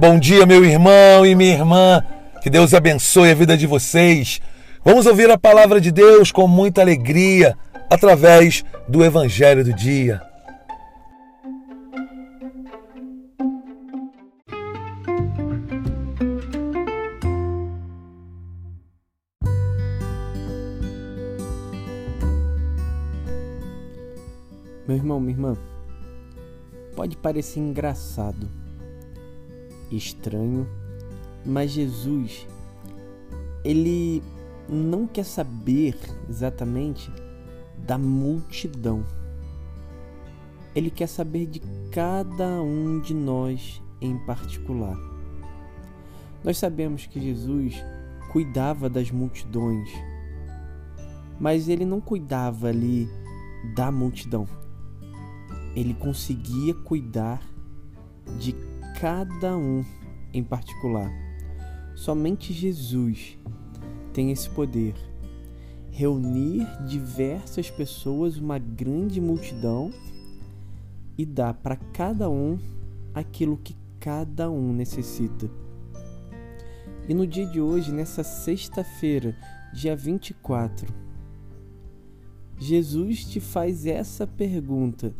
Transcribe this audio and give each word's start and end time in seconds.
Bom 0.00 0.18
dia, 0.18 0.46
meu 0.46 0.64
irmão 0.64 1.26
e 1.26 1.34
minha 1.34 1.52
irmã. 1.52 2.02
Que 2.40 2.48
Deus 2.48 2.72
abençoe 2.72 3.32
a 3.32 3.34
vida 3.34 3.54
de 3.54 3.66
vocês. 3.66 4.40
Vamos 4.82 5.04
ouvir 5.04 5.30
a 5.30 5.36
palavra 5.36 5.78
de 5.78 5.92
Deus 5.92 6.32
com 6.32 6.48
muita 6.48 6.80
alegria 6.80 7.54
através 7.90 8.64
do 8.88 9.04
Evangelho 9.04 9.62
do 9.62 9.74
Dia. 9.74 10.22
Meu 24.88 24.96
irmão, 24.96 25.20
minha 25.20 25.34
irmã, 25.34 25.58
pode 26.96 27.18
parecer 27.18 27.60
engraçado, 27.60 28.48
estranho, 29.90 30.68
mas 31.44 31.70
Jesus, 31.70 32.46
ele 33.64 34.22
não 34.68 35.06
quer 35.06 35.24
saber 35.24 35.96
exatamente 36.28 37.10
da 37.78 37.98
multidão. 37.98 39.04
Ele 40.74 40.90
quer 40.90 41.08
saber 41.08 41.46
de 41.46 41.60
cada 41.90 42.62
um 42.62 43.00
de 43.00 43.12
nós 43.12 43.82
em 44.00 44.16
particular. 44.18 44.96
Nós 46.44 46.56
sabemos 46.58 47.06
que 47.06 47.20
Jesus 47.20 47.82
cuidava 48.32 48.88
das 48.88 49.10
multidões, 49.10 49.90
mas 51.38 51.68
ele 51.68 51.84
não 51.84 52.00
cuidava 52.00 52.68
ali 52.68 53.08
da 53.74 53.90
multidão. 53.90 54.46
Ele 55.74 55.94
conseguia 55.94 56.74
cuidar 56.74 57.42
de 58.38 58.54
cada 59.00 59.56
um 59.56 59.82
em 60.30 60.44
particular. 60.44 61.10
Somente 61.96 62.52
Jesus 62.52 63.38
tem 64.12 64.30
esse 64.30 64.50
poder. 64.50 64.94
Reunir 65.90 66.66
diversas 66.86 67.70
pessoas, 67.70 68.36
uma 68.36 68.58
grande 68.58 69.18
multidão, 69.18 69.90
e 71.16 71.24
dar 71.24 71.54
para 71.54 71.76
cada 71.76 72.28
um 72.28 72.58
aquilo 73.14 73.56
que 73.56 73.74
cada 73.98 74.50
um 74.50 74.70
necessita. 74.70 75.50
E 77.08 77.14
no 77.14 77.26
dia 77.26 77.46
de 77.46 77.58
hoje, 77.58 77.92
nessa 77.92 78.22
sexta-feira, 78.22 79.34
dia 79.72 79.96
24, 79.96 80.92
Jesus 82.58 83.24
te 83.24 83.40
faz 83.40 83.86
essa 83.86 84.26
pergunta, 84.26 85.14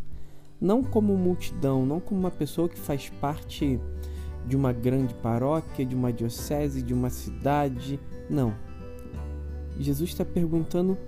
não 0.61 0.83
como 0.83 1.16
multidão, 1.16 1.86
não 1.86 1.98
como 2.00 2.20
uma 2.20 2.30
pessoa 2.30 2.69
que 2.69 2.78
faz 2.78 3.08
parte 3.20 3.80
de 4.47 4.56
uma 4.56 4.72
grande 4.72 5.14
paróquia, 5.14 5.86
de 5.86 5.94
uma 5.94 6.12
diocese, 6.12 6.83
de 6.83 6.92
uma 6.92 7.08
cidade. 7.08 7.98
Não. 8.28 8.55
Jesus 9.78 10.11
está 10.11 10.25
perguntando 10.25 10.98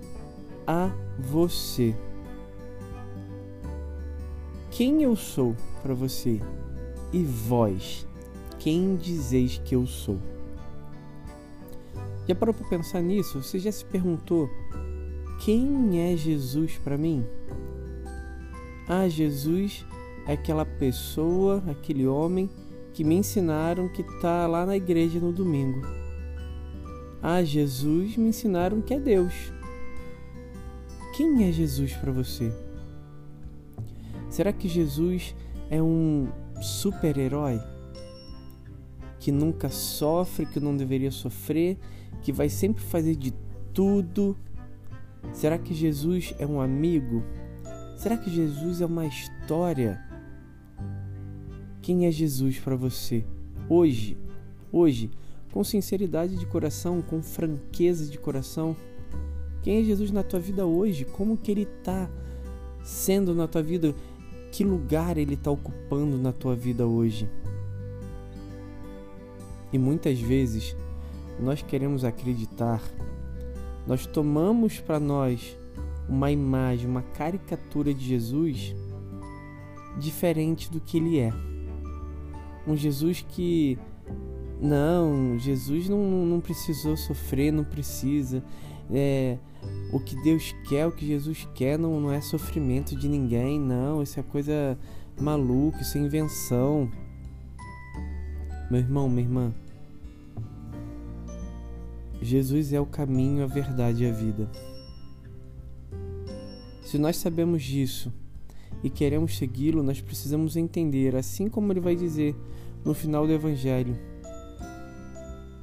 a 0.65 0.89
você: 1.19 1.95
Quem 4.71 5.03
eu 5.03 5.15
sou 5.15 5.55
para 5.81 5.93
você? 5.93 6.41
E 7.11 7.23
vós, 7.23 8.07
quem 8.57 8.95
dizeis 8.95 9.61
que 9.63 9.75
eu 9.75 9.85
sou? 9.85 10.17
Já 12.27 12.33
parou 12.33 12.55
para 12.55 12.67
pensar 12.67 13.01
nisso? 13.01 13.43
Você 13.43 13.59
já 13.59 13.71
se 13.71 13.85
perguntou 13.85 14.49
quem 15.43 15.99
é 15.99 16.15
Jesus 16.15 16.77
para 16.77 16.97
mim? 16.97 17.23
Ah, 18.87 19.07
Jesus 19.07 19.85
é 20.27 20.33
aquela 20.33 20.65
pessoa, 20.65 21.63
aquele 21.69 22.05
homem 22.05 22.49
que 22.93 23.03
me 23.03 23.15
ensinaram 23.15 23.87
que 23.87 24.01
está 24.01 24.45
lá 24.47 24.65
na 24.65 24.75
igreja 24.75 25.19
no 25.19 25.31
domingo. 25.31 25.81
Ah, 27.21 27.43
Jesus 27.43 28.17
me 28.17 28.29
ensinaram 28.29 28.81
que 28.81 28.93
é 28.93 28.99
Deus. 28.99 29.53
Quem 31.15 31.47
é 31.47 31.51
Jesus 31.51 31.93
para 31.93 32.11
você? 32.11 32.51
Será 34.29 34.51
que 34.51 34.67
Jesus 34.67 35.35
é 35.69 35.81
um 35.81 36.27
super-herói? 36.61 37.61
Que 39.19 39.31
nunca 39.31 39.69
sofre, 39.69 40.45
que 40.45 40.59
não 40.59 40.75
deveria 40.75 41.11
sofrer, 41.11 41.77
que 42.21 42.31
vai 42.31 42.49
sempre 42.49 42.83
fazer 42.83 43.15
de 43.15 43.33
tudo? 43.73 44.35
Será 45.31 45.57
que 45.57 45.73
Jesus 45.73 46.33
é 46.37 46.45
um 46.45 46.59
amigo? 46.59 47.23
Será 48.03 48.17
que 48.17 48.29
Jesus 48.29 48.81
é 48.81 48.85
uma 48.85 49.05
história? 49.05 49.97
Quem 51.81 52.05
é 52.05 52.11
Jesus 52.11 52.59
para 52.59 52.75
você? 52.75 53.23
Hoje, 53.69 54.17
hoje, 54.73 55.09
com 55.53 55.63
sinceridade 55.63 56.35
de 56.35 56.45
coração, 56.45 57.01
com 57.01 57.23
franqueza 57.23 58.11
de 58.11 58.17
coração, 58.17 58.75
quem 59.61 59.79
é 59.79 59.83
Jesus 59.85 60.11
na 60.11 60.21
tua 60.21 60.41
vida 60.41 60.65
hoje? 60.65 61.05
Como 61.05 61.37
que 61.37 61.49
ele 61.49 61.61
está 61.61 62.09
sendo 62.83 63.33
na 63.33 63.47
tua 63.47 63.63
vida? 63.63 63.95
Que 64.51 64.65
lugar 64.65 65.17
ele 65.17 65.35
está 65.35 65.49
ocupando 65.49 66.17
na 66.17 66.33
tua 66.33 66.57
vida 66.57 66.85
hoje? 66.85 67.29
E 69.71 69.77
muitas 69.77 70.19
vezes 70.19 70.75
nós 71.39 71.61
queremos 71.61 72.03
acreditar, 72.03 72.83
nós 73.87 74.05
tomamos 74.05 74.81
para 74.81 74.99
nós 74.99 75.57
uma 76.07 76.31
imagem, 76.31 76.87
uma 76.87 77.01
caricatura 77.01 77.93
de 77.93 78.05
Jesus 78.05 78.75
diferente 79.97 80.71
do 80.71 80.79
que 80.79 80.97
ele 80.97 81.19
é 81.19 81.31
um 82.65 82.75
Jesus 82.75 83.25
que 83.27 83.77
não, 84.61 85.37
Jesus 85.37 85.89
não, 85.89 86.25
não 86.25 86.39
precisou 86.39 86.95
sofrer, 86.95 87.51
não 87.51 87.63
precisa. 87.63 88.43
É, 88.89 89.37
o 89.91 89.99
que 89.99 90.15
Deus 90.23 90.55
quer, 90.67 90.87
o 90.87 90.91
que 90.91 91.05
Jesus 91.05 91.47
quer, 91.53 91.77
não, 91.77 91.99
não 91.99 92.11
é 92.11 92.21
sofrimento 92.21 92.95
de 92.95 93.09
ninguém, 93.09 93.59
não. 93.59 94.01
Isso 94.01 94.19
é 94.19 94.23
coisa 94.23 94.77
maluca, 95.19 95.81
isso 95.81 95.97
é 95.97 96.01
invenção. 96.01 96.89
Meu 98.71 98.79
irmão, 98.79 99.09
minha 99.09 99.23
irmã, 99.23 99.53
Jesus 102.21 102.71
é 102.71 102.79
o 102.79 102.85
caminho, 102.85 103.43
a 103.43 103.47
verdade 103.47 104.05
e 104.05 104.09
a 104.09 104.13
vida. 104.13 104.49
Se 106.93 106.99
nós 106.99 107.17
sabemos 107.17 107.63
disso, 107.63 108.13
e 108.83 108.87
queremos 108.87 109.35
segui-lo, 109.35 109.81
nós 109.81 109.99
precisamos 109.99 110.55
entender, 110.55 111.15
assim 111.15 111.49
como 111.49 111.73
ele 111.73 111.79
vai 111.79 111.95
dizer 111.95 112.35
no 112.85 112.93
final 112.93 113.25
do 113.25 113.33
Evangelho, 113.33 113.97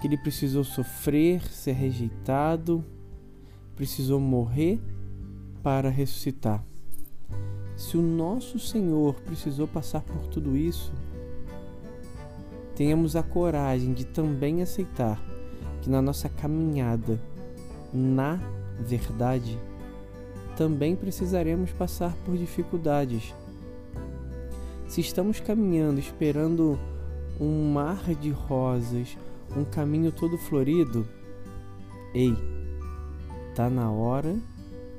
que 0.00 0.08
ele 0.08 0.16
precisou 0.16 0.64
sofrer, 0.64 1.40
ser 1.46 1.74
rejeitado, 1.74 2.84
precisou 3.76 4.18
morrer 4.18 4.80
para 5.62 5.88
ressuscitar. 5.88 6.64
Se 7.76 7.96
o 7.96 8.02
nosso 8.02 8.58
Senhor 8.58 9.14
precisou 9.20 9.68
passar 9.68 10.02
por 10.02 10.26
tudo 10.26 10.56
isso, 10.56 10.92
tenhamos 12.74 13.14
a 13.14 13.22
coragem 13.22 13.92
de 13.94 14.04
também 14.04 14.62
aceitar 14.62 15.22
que 15.80 15.88
na 15.88 16.02
nossa 16.02 16.28
caminhada 16.28 17.20
na 17.94 18.36
verdade, 18.80 19.56
também 20.60 20.94
precisaremos 20.94 21.72
passar 21.72 22.14
por 22.16 22.36
dificuldades. 22.36 23.34
Se 24.86 25.00
estamos 25.00 25.40
caminhando 25.40 25.98
esperando 25.98 26.78
um 27.40 27.72
mar 27.72 28.14
de 28.14 28.28
rosas, 28.28 29.16
um 29.56 29.64
caminho 29.64 30.12
todo 30.12 30.36
florido, 30.36 31.08
ei, 32.12 32.36
tá 33.54 33.70
na 33.70 33.90
hora 33.90 34.36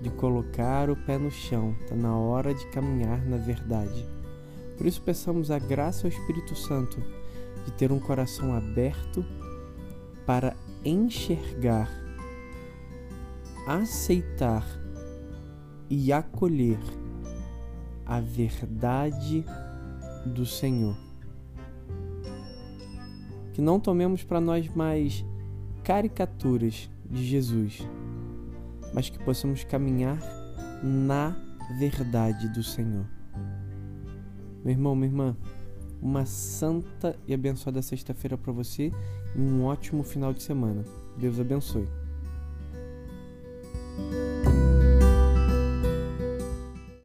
de 0.02 0.10
colocar 0.10 0.90
o 0.90 0.96
pé 0.96 1.20
no 1.20 1.30
chão, 1.30 1.76
tá 1.88 1.96
na 1.96 2.18
hora 2.18 2.56
de 2.56 2.66
caminhar 2.72 3.24
na 3.24 3.38
verdade. 3.38 4.04
Por 4.80 4.88
isso 4.88 5.00
peçamos 5.04 5.52
a 5.52 5.60
graça 5.60 6.08
ao 6.08 6.12
Espírito 6.12 6.56
Santo 6.56 7.00
de 7.66 7.72
ter 7.74 7.92
um 7.92 8.00
coração 8.00 8.52
aberto 8.56 9.24
para 10.26 10.56
enxergar, 10.84 11.88
aceitar 13.68 14.81
e 15.92 16.14
acolher 16.14 16.80
a 18.06 18.22
verdade 18.22 19.44
do 20.26 20.46
Senhor. 20.46 20.96
Que 23.52 23.62
não 23.62 23.78
tomemos 23.78 24.24
para 24.24 24.40
nós 24.40 24.74
mais 24.74 25.26
caricaturas 25.84 26.90
de 27.10 27.26
Jesus, 27.26 27.86
mas 28.94 29.10
que 29.10 29.20
possamos 29.20 29.66
caminhar 29.66 30.18
na 30.82 31.36
verdade 31.78 32.48
do 32.48 32.64
Senhor. 32.64 33.06
Meu 34.64 34.72
irmão, 34.72 34.96
minha 34.96 35.08
irmã, 35.08 35.38
uma 36.02 36.26
santa 36.26 37.20
e 37.28 37.34
abençoada 37.34 37.82
sexta-feira 37.82 38.38
para 38.38 38.54
você 38.54 38.94
e 39.36 39.40
um 39.40 39.66
ótimo 39.66 40.04
final 40.04 40.32
de 40.32 40.42
semana. 40.42 40.86
Deus 41.18 41.38
abençoe. 41.38 41.88